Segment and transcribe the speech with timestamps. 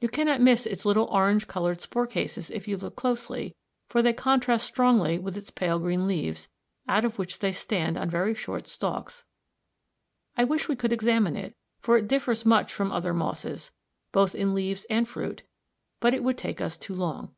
[0.00, 3.56] You cannot miss its little orange coloured spore cases if you look closely,
[3.88, 6.50] for they contrast strongly with its pale green leaves,
[6.86, 9.24] out of which they stand on very short stalks.
[10.36, 13.70] I wish we could examine it, for it differs much from other mosses,
[14.12, 15.42] both in leaves and fruit,
[16.00, 17.34] but it would take us too long.